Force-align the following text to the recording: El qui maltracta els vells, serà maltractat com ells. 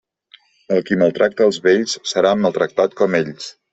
El 0.75 0.79
qui 0.87 0.95
maltracta 1.01 1.47
els 1.49 1.59
vells, 1.67 1.93
serà 2.13 2.33
maltractat 2.47 2.97
com 3.03 3.19
ells. 3.21 3.53